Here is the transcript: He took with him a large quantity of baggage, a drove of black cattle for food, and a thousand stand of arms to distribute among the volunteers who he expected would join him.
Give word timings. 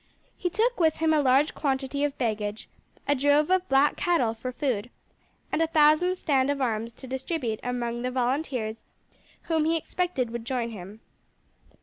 He 0.35 0.49
took 0.49 0.79
with 0.79 0.95
him 0.97 1.13
a 1.13 1.21
large 1.21 1.53
quantity 1.53 2.03
of 2.03 2.17
baggage, 2.17 2.67
a 3.07 3.13
drove 3.13 3.51
of 3.51 3.69
black 3.69 3.95
cattle 3.97 4.33
for 4.33 4.51
food, 4.51 4.89
and 5.51 5.61
a 5.61 5.67
thousand 5.67 6.15
stand 6.15 6.49
of 6.49 6.59
arms 6.59 6.91
to 6.93 7.05
distribute 7.05 7.59
among 7.61 8.01
the 8.01 8.09
volunteers 8.09 8.83
who 9.43 9.61
he 9.63 9.77
expected 9.77 10.31
would 10.31 10.43
join 10.43 10.69
him. 10.71 11.01